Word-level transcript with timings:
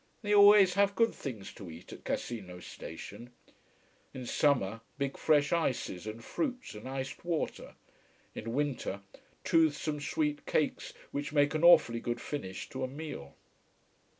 They 0.23 0.33
always 0.33 0.73
have 0.73 0.95
good 0.95 1.13
things 1.13 1.53
to 1.53 1.69
eat 1.69 1.93
at 1.93 2.03
Cassino 2.03 2.59
station: 2.59 3.29
in 4.15 4.25
summer, 4.25 4.81
big 4.97 5.15
fresh 5.15 5.53
ices 5.53 6.07
and 6.07 6.23
fruits 6.25 6.73
and 6.73 6.89
iced 6.89 7.23
water, 7.23 7.75
in 8.33 8.51
winter 8.51 9.01
toothsome 9.43 9.99
sweet 10.01 10.47
cakes 10.47 10.93
which 11.11 11.33
make 11.33 11.53
an 11.53 11.63
awfully 11.63 11.99
good 11.99 12.19
finish 12.19 12.67
to 12.69 12.83
a 12.83 12.87
meal. 12.87 13.35